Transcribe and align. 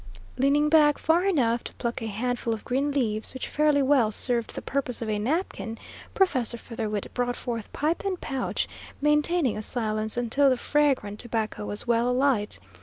Leaning 0.35 0.67
back 0.67 0.97
far 0.97 1.25
enough 1.25 1.63
to 1.63 1.75
pluck 1.75 2.01
a 2.01 2.07
handful 2.07 2.55
of 2.55 2.65
green 2.65 2.89
leaves, 2.89 3.35
which 3.35 3.47
fairly 3.47 3.83
well 3.83 4.09
served 4.09 4.55
the 4.55 4.61
purpose 4.63 4.99
of 5.03 5.07
a 5.11 5.19
napkin, 5.19 5.77
Professor 6.15 6.57
Featherwit 6.57 7.13
brought 7.13 7.35
forth 7.35 7.71
pipe 7.71 8.03
and 8.03 8.19
pouch, 8.19 8.67
maintaining 8.99 9.61
silence 9.61 10.17
until 10.17 10.49
the 10.49 10.57
fragrant 10.57 11.19
tobacco 11.19 11.67
was 11.67 11.85
well 11.85 12.09
alight. 12.09 12.57